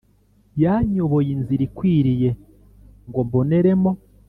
[0.61, 2.29] Yanyoboye inzira ikwiriye
[3.07, 3.91] ngo mboneremo